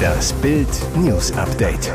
[0.00, 1.92] Das Bild News Update.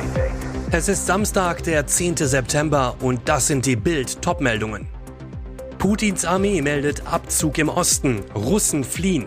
[0.72, 2.18] Es ist Samstag, der 10.
[2.18, 4.88] September und das sind die Bild Topmeldungen.
[5.78, 9.26] Putins Armee meldet Abzug im Osten, Russen fliehen.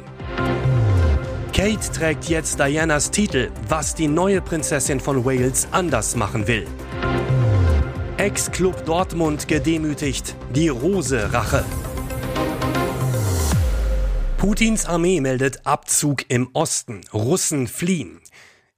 [1.52, 6.66] Kate trägt jetzt Dianas Titel, was die neue Prinzessin von Wales anders machen will.
[8.16, 11.64] Ex-Club Dortmund gedemütigt, die Rose-Rache.
[14.38, 17.00] Putins Armee meldet Abzug im Osten.
[17.12, 18.20] Russen fliehen.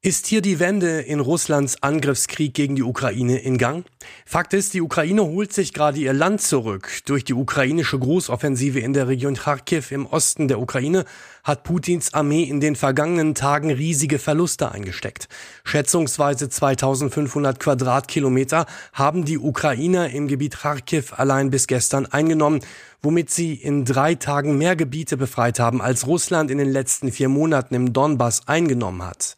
[0.03, 3.85] Ist hier die Wende in Russlands Angriffskrieg gegen die Ukraine in Gang?
[4.25, 6.89] Fakt ist, die Ukraine holt sich gerade ihr Land zurück.
[7.05, 11.05] Durch die ukrainische Großoffensive in der Region Kharkiv im Osten der Ukraine
[11.45, 15.29] hat Putins Armee in den vergangenen Tagen riesige Verluste eingesteckt.
[15.65, 18.65] Schätzungsweise 2500 Quadratkilometer
[18.95, 22.61] haben die Ukrainer im Gebiet Kharkiv allein bis gestern eingenommen,
[23.03, 27.29] womit sie in drei Tagen mehr Gebiete befreit haben, als Russland in den letzten vier
[27.29, 29.37] Monaten im Donbass eingenommen hat.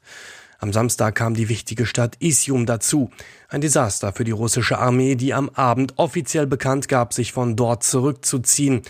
[0.62, 3.10] Am Samstag kam die wichtige Stadt Isium dazu.
[3.48, 7.82] Ein Desaster für die russische Armee, die am Abend offiziell bekannt gab, sich von dort
[7.82, 8.82] zurückzuziehen.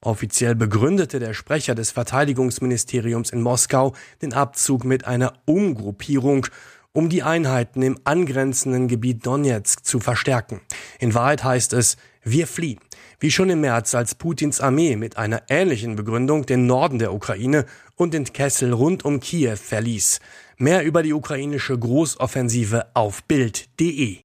[0.00, 6.46] Offiziell begründete der Sprecher des Verteidigungsministeriums in Moskau den Abzug mit einer Umgruppierung,
[6.92, 10.62] um die Einheiten im angrenzenden Gebiet Donetsk zu verstärken.
[10.98, 12.80] In Wahrheit heißt es, wir fliehen.
[13.20, 17.66] Wie schon im März, als Putins Armee mit einer ähnlichen Begründung den Norden der Ukraine
[17.98, 20.20] und den Kessel rund um Kiew verließ.
[20.56, 24.20] Mehr über die ukrainische Großoffensive auf Bild.de.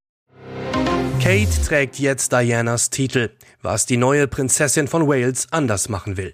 [1.21, 6.33] Kate trägt jetzt Dianas Titel, was die neue Prinzessin von Wales anders machen will.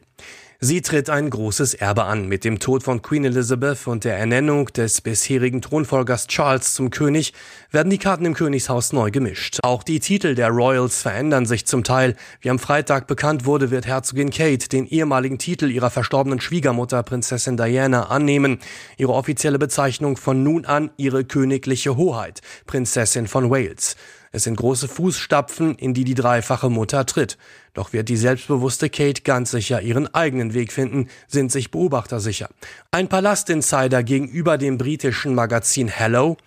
[0.62, 2.28] Sie tritt ein großes Erbe an.
[2.28, 7.32] Mit dem Tod von Queen Elizabeth und der Ernennung des bisherigen Thronfolgers Charles zum König
[7.72, 9.60] werden die Karten im Königshaus neu gemischt.
[9.64, 12.18] Auch die Titel der Royals verändern sich zum Teil.
[12.42, 17.56] Wie am Freitag bekannt wurde, wird Herzogin Kate den ehemaligen Titel ihrer verstorbenen Schwiegermutter Prinzessin
[17.56, 18.60] Diana annehmen.
[18.98, 23.96] Ihre offizielle Bezeichnung von nun an ihre königliche Hoheit, Prinzessin von Wales.
[24.32, 27.38] Es sind große Fußstapfen, in die die dreifache Mutter tritt.
[27.74, 32.50] Doch wird die selbstbewusste Kate ganz sicher ihren eigenen Weg finden, sind sich Beobachter sicher.
[32.92, 36.38] Ein Palastinsider gegenüber dem britischen Magazin Hello.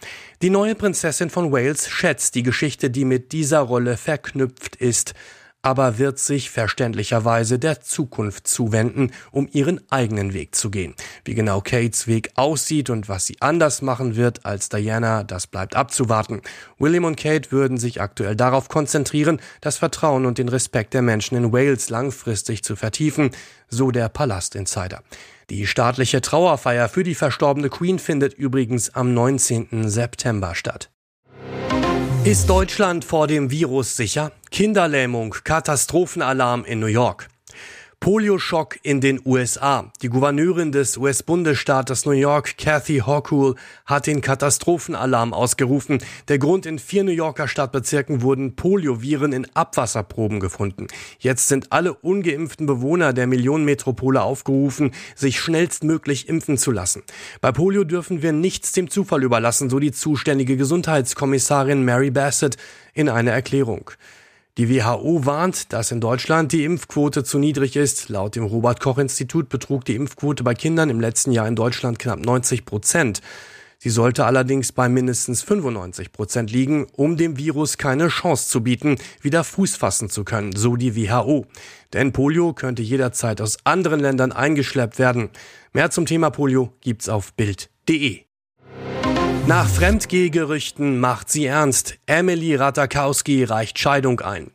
[0.43, 5.15] Die neue Prinzessin von Wales schätzt die Geschichte, die mit dieser Rolle verknüpft ist
[5.63, 10.95] aber wird sich verständlicherweise der Zukunft zuwenden, um ihren eigenen Weg zu gehen.
[11.25, 15.77] Wie genau Kates Weg aussieht und was sie anders machen wird als Diana, das bleibt
[15.77, 16.43] abzuwarten.
[16.79, 21.37] William und Kate würden sich aktuell darauf konzentrieren, das Vertrauen und den Respekt der Menschen
[21.37, 23.31] in Wales langfristig zu vertiefen,
[23.69, 25.03] so der Palast-Insider.
[25.51, 29.89] Die staatliche Trauerfeier für die verstorbene Queen findet übrigens am 19.
[29.89, 30.92] September statt.
[32.25, 34.31] Ist Deutschland vor dem Virus sicher?
[34.53, 37.29] Kinderlähmung, Katastrophenalarm in New York.
[38.03, 39.93] Polioschock in den USA.
[40.03, 43.55] Die Gouverneurin des US-Bundesstaates New York, Kathy Hochul,
[43.87, 45.99] hat den Katastrophenalarm ausgerufen.
[46.27, 50.89] Der Grund in vier New Yorker Stadtbezirken wurden Polioviren in Abwasserproben gefunden.
[51.21, 57.05] Jetzt sind alle ungeimpften Bewohner der Millionenmetropole aufgerufen, sich schnellstmöglich impfen zu lassen.
[57.41, 62.57] Bei Polio dürfen wir nichts dem Zufall überlassen, so die zuständige Gesundheitskommissarin Mary Bassett
[62.95, 63.93] in einer Erklärung.
[64.59, 68.11] Die WHO warnt, dass in Deutschland die Impfquote zu niedrig ist.
[68.11, 71.99] Laut dem Robert Koch Institut betrug die Impfquote bei Kindern im letzten Jahr in Deutschland
[71.99, 73.23] knapp 90 Prozent.
[73.79, 78.97] Sie sollte allerdings bei mindestens 95 Prozent liegen, um dem Virus keine Chance zu bieten,
[79.23, 81.47] wieder Fuß fassen zu können, so die WHO.
[81.95, 85.31] Denn Polio könnte jederzeit aus anderen Ländern eingeschleppt werden.
[85.73, 88.32] Mehr zum Thema Polio gibt's auf Bild.de.
[89.49, 91.99] Nach Fremdgehgerüchten macht sie ernst.
[92.07, 94.53] Emily Ratakowski reicht Scheidung ein.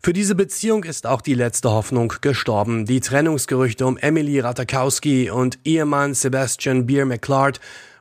[0.00, 2.86] Für diese Beziehung ist auch die letzte Hoffnung gestorben.
[2.86, 7.58] Die Trennungsgerüchte um Emily Ratakowski und Ehemann Sebastian Beer McClard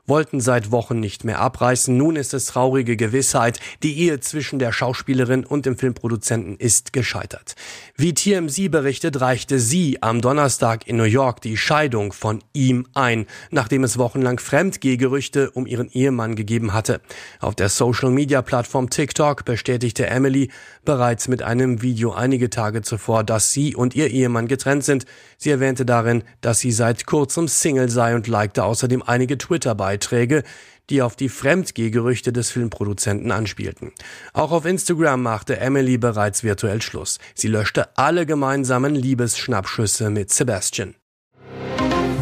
[0.08, 1.96] wollten seit Wochen nicht mehr abreißen.
[1.96, 7.56] Nun ist es traurige Gewissheit, die Ehe zwischen der Schauspielerin und dem Filmproduzenten ist gescheitert.
[7.96, 13.26] Wie TMZ berichtet, reichte sie am Donnerstag in New York die Scheidung von ihm ein,
[13.52, 17.02] nachdem es wochenlang Fremdgehgerüchte um ihren Ehemann gegeben hatte.
[17.42, 20.50] Auf der Social-Media-Plattform TikTok bestätigte Emily
[20.86, 25.06] bereits mit einem Video einige Tage zuvor, dass sie und ihr Ehemann getrennt sind.
[25.38, 30.44] Sie erwähnte darin, dass sie seit kurzem Single sei und likte außerdem einige Twitter-Beiträge Beiträge,
[30.90, 33.92] die auf die Fremdgehgerüchte des Filmproduzenten anspielten.
[34.34, 37.20] Auch auf Instagram machte Emily bereits virtuell Schluss.
[37.34, 40.96] Sie löschte alle gemeinsamen Liebesschnappschüsse mit Sebastian.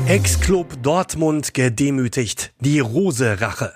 [0.08, 2.54] Ex-Club Dortmund gedemütigt.
[2.60, 3.74] Die Rose-Rache.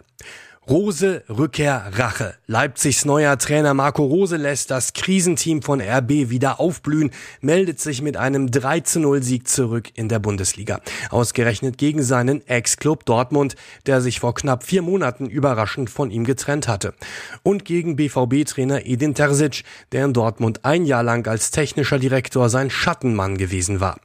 [0.69, 2.35] Rose, Rückkehr, Rache.
[2.45, 7.09] Leipzigs neuer Trainer Marco Rose lässt das Krisenteam von RB wieder aufblühen,
[7.41, 10.79] meldet sich mit einem 3-0-Sieg zurück in der Bundesliga.
[11.09, 13.55] Ausgerechnet gegen seinen Ex-Club Dortmund,
[13.87, 16.93] der sich vor knapp vier Monaten überraschend von ihm getrennt hatte.
[17.41, 22.69] Und gegen BVB-Trainer Edin Terzic, der in Dortmund ein Jahr lang als technischer Direktor sein
[22.69, 23.99] Schattenmann gewesen war.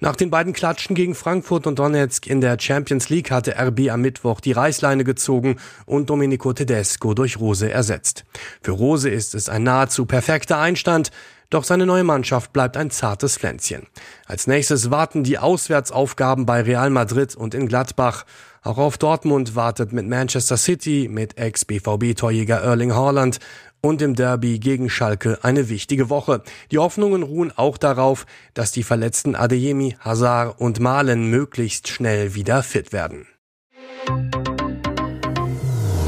[0.00, 4.02] Nach den beiden Klatschen gegen Frankfurt und Donetsk in der Champions League hatte RB am
[4.02, 5.56] Mittwoch die Reißleine gezogen
[5.86, 8.24] und Domenico Tedesco durch Rose ersetzt.
[8.62, 11.12] Für Rose ist es ein nahezu perfekter Einstand,
[11.50, 13.86] doch seine neue Mannschaft bleibt ein zartes Pflänzchen.
[14.26, 18.26] Als nächstes warten die Auswärtsaufgaben bei Real Madrid und in Gladbach.
[18.62, 23.38] Auch auf Dortmund wartet mit Manchester City, mit Ex-BVB-Torjäger Erling Haaland
[23.80, 26.42] und im Derby gegen Schalke eine wichtige Woche.
[26.72, 32.64] Die Hoffnungen ruhen auch darauf, dass die verletzten Adeyemi, Hazard und Malen möglichst schnell wieder
[32.64, 33.28] fit werden.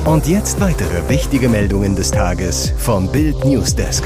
[0.04, 4.04] Und jetzt weitere wichtige Meldungen des Tages vom Bild Newsdesk.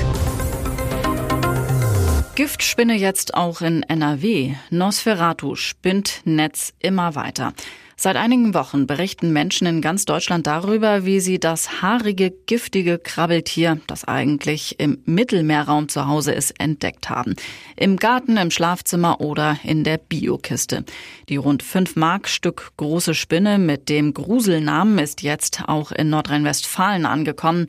[2.34, 4.56] Giftspinne jetzt auch in NRW.
[4.68, 7.54] Nosferatu spinnt Netz immer weiter.
[7.98, 13.80] Seit einigen Wochen berichten Menschen in ganz Deutschland darüber, wie sie das haarige, giftige Krabbeltier,
[13.86, 17.36] das eigentlich im Mittelmeerraum zu Hause ist, entdeckt haben.
[17.74, 20.84] Im Garten, im Schlafzimmer oder in der Biokiste.
[21.30, 27.06] Die rund 5 Mark Stück große Spinne mit dem Gruselnamen ist jetzt auch in Nordrhein-Westfalen
[27.06, 27.66] angekommen.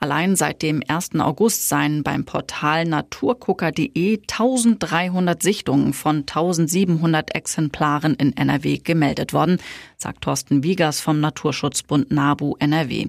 [0.00, 1.18] Allein seit dem 1.
[1.18, 9.58] August seien beim Portal naturgucker.de 1300 Sichtungen von 1700 Exemplaren in NRW gemeldet worden,
[9.96, 13.08] sagt Thorsten Wiegers vom Naturschutzbund NABU NRW.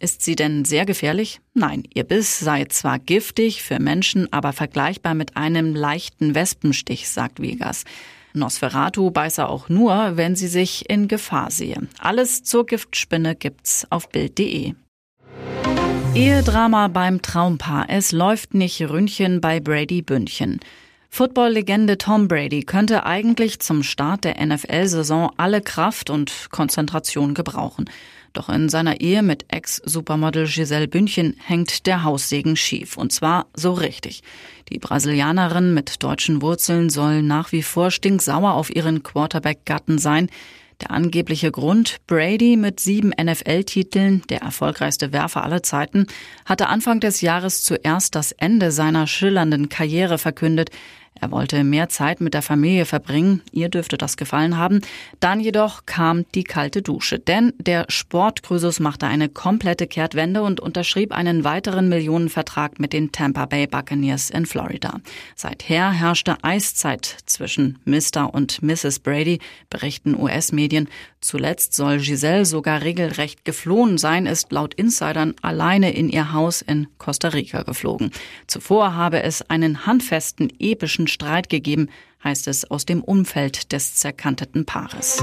[0.00, 1.40] Ist sie denn sehr gefährlich?
[1.54, 7.40] Nein, ihr Biss sei zwar giftig für Menschen, aber vergleichbar mit einem leichten Wespenstich, sagt
[7.40, 7.84] Wiegers.
[8.34, 11.86] Nosferatu beiße auch nur, wenn sie sich in Gefahr sehe.
[12.00, 14.74] Alles zur Giftspinne gibt's auf Bild.de.
[16.14, 17.86] Ehedrama beim Traumpaar.
[17.88, 20.60] Es läuft nicht Ründchen bei Brady Bündchen.
[21.10, 27.90] Football-Legende Tom Brady könnte eigentlich zum Start der NFL-Saison alle Kraft und Konzentration gebrauchen.
[28.32, 32.96] Doch in seiner Ehe mit Ex-Supermodel Giselle Bündchen hängt der Haussegen schief.
[32.96, 34.22] Und zwar so richtig.
[34.68, 40.28] Die Brasilianerin mit deutschen Wurzeln soll nach wie vor stinksauer auf ihren Quarterback-Gatten sein.
[40.80, 46.06] Der angebliche Grund, Brady mit sieben NFL-Titeln, der erfolgreichste Werfer aller Zeiten,
[46.44, 50.70] hatte Anfang des Jahres zuerst das Ende seiner schillernden Karriere verkündet,
[51.20, 54.80] er wollte mehr Zeit mit der Familie verbringen, ihr dürfte das gefallen haben.
[55.20, 61.12] Dann jedoch kam die kalte Dusche, denn der Sportkrüsus machte eine komplette Kehrtwende und unterschrieb
[61.12, 65.00] einen weiteren Millionenvertrag mit den Tampa Bay Buccaneers in Florida.
[65.36, 68.34] Seither herrschte Eiszeit zwischen Mr.
[68.34, 68.98] und Mrs.
[68.98, 69.38] Brady,
[69.70, 70.88] berichten US-Medien.
[71.20, 76.88] Zuletzt soll Giselle sogar regelrecht geflohen sein, ist laut Insidern alleine in ihr Haus in
[76.98, 78.10] Costa Rica geflogen.
[78.46, 81.88] Zuvor habe es einen handfesten, epischen politischen Streit gegeben,
[82.22, 85.22] heißt es aus dem Umfeld des zerkanteten Paares.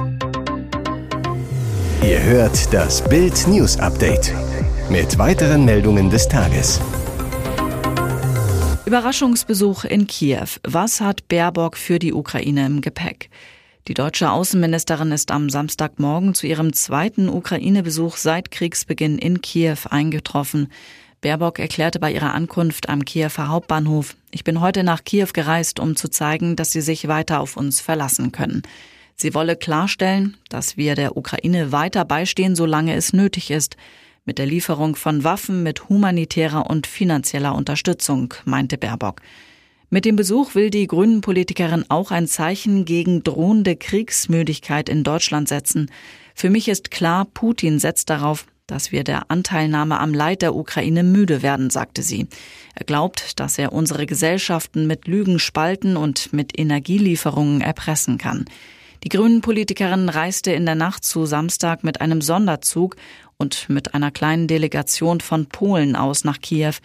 [2.04, 4.33] Ihr hört das Bild News Update
[4.89, 6.80] mit weiteren Meldungen des Tages.
[8.86, 10.48] Überraschungsbesuch in Kiew.
[10.63, 13.30] Was hat Baerbock für die Ukraine im Gepäck?
[13.88, 20.68] Die deutsche Außenministerin ist am Samstagmorgen zu ihrem zweiten Ukraine-Besuch seit Kriegsbeginn in Kiew eingetroffen.
[21.21, 25.95] Baerbock erklärte bei ihrer Ankunft am Kiewer Hauptbahnhof, ich bin heute nach Kiew gereist, um
[25.95, 28.63] zu zeigen, dass sie sich weiter auf uns verlassen können.
[29.15, 33.77] Sie wolle klarstellen, dass wir der Ukraine weiter beistehen, solange es nötig ist,
[34.25, 39.22] mit der Lieferung von Waffen, mit humanitärer und finanzieller Unterstützung, meinte Baerbock.
[39.91, 45.91] Mit dem Besuch will die Grünen-Politikerin auch ein Zeichen gegen drohende Kriegsmüdigkeit in Deutschland setzen.
[46.34, 51.03] Für mich ist klar, Putin setzt darauf, dass wir der Anteilnahme am Leid der Ukraine
[51.03, 52.27] müde werden, sagte sie.
[52.75, 58.46] Er glaubt, dass er unsere Gesellschaften mit Lügen spalten und mit Energielieferungen erpressen kann.
[59.03, 62.96] Die Grünen-Politikerin reiste in der Nacht zu Samstag mit einem Sonderzug
[63.38, 66.75] und mit einer kleinen Delegation von Polen aus nach Kiew.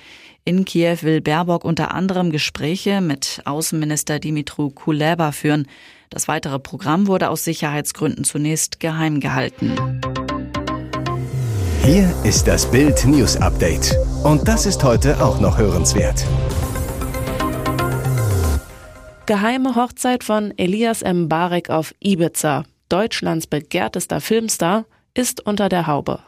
[0.47, 5.67] In Kiew will Baerbock unter anderem Gespräche mit Außenminister Dimitru Kuleba führen.
[6.09, 9.75] Das weitere Programm wurde aus Sicherheitsgründen zunächst geheim gehalten.
[11.87, 13.97] Hier ist das Bild News Update.
[14.25, 16.27] Und das ist heute auch noch hörenswert.
[19.27, 21.29] Geheime Hochzeit von Elias M.
[21.29, 26.19] Barek auf Ibiza, Deutschlands begehrtester Filmstar, ist unter der Haube.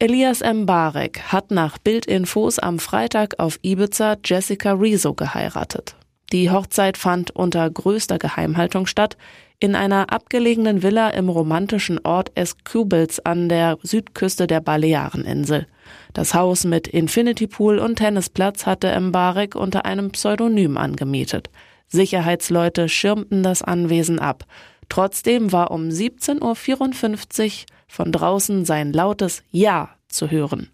[0.00, 0.66] Elias M.
[0.66, 5.94] Barek hat nach Bildinfos am Freitag auf Ibiza Jessica Rizzo geheiratet.
[6.32, 9.16] Die Hochzeit fand unter größter Geheimhaltung statt.
[9.58, 15.66] In einer abgelegenen Villa im romantischen Ort Escubels an der Südküste der Baleareninsel.
[16.12, 21.48] Das Haus mit Infinity Pool und Tennisplatz hatte Mbarek unter einem Pseudonym angemietet.
[21.88, 24.44] Sicherheitsleute schirmten das Anwesen ab.
[24.90, 30.68] Trotzdem war um 17.54 Uhr von draußen sein lautes Ja zu hören.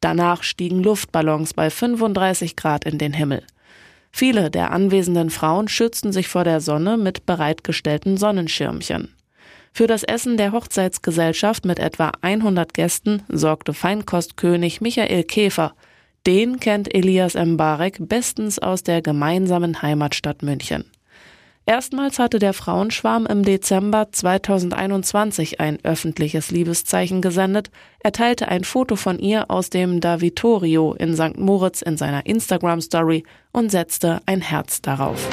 [0.00, 3.42] Danach stiegen Luftballons bei 35 Grad in den Himmel.
[4.18, 9.14] Viele der anwesenden Frauen schützten sich vor der Sonne mit bereitgestellten Sonnenschirmchen.
[9.72, 15.72] Für das Essen der Hochzeitsgesellschaft mit etwa 100 Gästen sorgte Feinkostkönig Michael Käfer.
[16.26, 20.90] Den kennt Elias Mbarek bestens aus der gemeinsamen Heimatstadt München.
[21.68, 27.70] Erstmals hatte der Frauenschwarm im Dezember 2021 ein öffentliches Liebeszeichen gesendet.
[28.00, 31.36] Er teilte ein Foto von ihr aus dem Davitorio in St.
[31.36, 33.22] Moritz in seiner Instagram-Story
[33.52, 35.28] und setzte ein Herz darauf.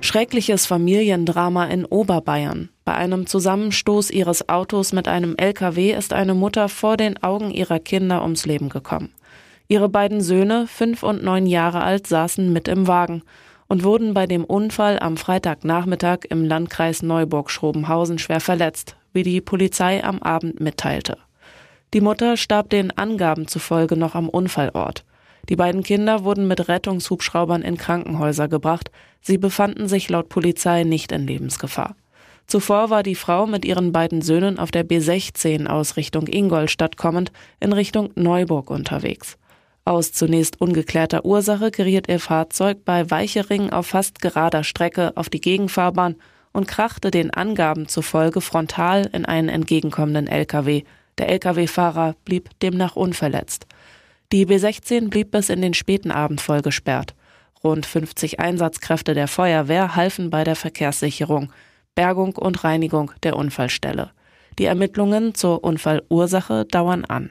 [0.00, 2.68] Schreckliches Familiendrama in Oberbayern.
[2.84, 7.80] Bei einem Zusammenstoß ihres Autos mit einem LKW ist eine Mutter vor den Augen ihrer
[7.80, 9.12] Kinder ums Leben gekommen.
[9.66, 13.24] Ihre beiden Söhne, fünf und neun Jahre alt, saßen mit im Wagen
[13.68, 20.04] und wurden bei dem Unfall am Freitagnachmittag im Landkreis Neuburg-Schrobenhausen schwer verletzt, wie die Polizei
[20.04, 21.18] am Abend mitteilte.
[21.94, 25.04] Die Mutter starb den Angaben zufolge noch am Unfallort.
[25.48, 28.90] Die beiden Kinder wurden mit Rettungshubschraubern in Krankenhäuser gebracht.
[29.20, 31.94] Sie befanden sich laut Polizei nicht in Lebensgefahr.
[32.46, 37.32] Zuvor war die Frau mit ihren beiden Söhnen auf der B16 aus Richtung Ingolstadt kommend
[37.58, 39.36] in Richtung Neuburg unterwegs.
[39.86, 45.40] Aus zunächst ungeklärter Ursache geriet ihr Fahrzeug bei Weichering auf fast gerader Strecke auf die
[45.40, 46.16] Gegenfahrbahn
[46.52, 50.82] und krachte den Angaben zufolge frontal in einen entgegenkommenden LKW.
[51.18, 53.68] Der LKW-Fahrer blieb demnach unverletzt.
[54.32, 57.14] Die B16 blieb bis in den späten Abend voll gesperrt.
[57.62, 61.52] Rund 50 Einsatzkräfte der Feuerwehr halfen bei der Verkehrssicherung,
[61.94, 64.10] Bergung und Reinigung der Unfallstelle.
[64.58, 67.30] Die Ermittlungen zur Unfallursache dauern an.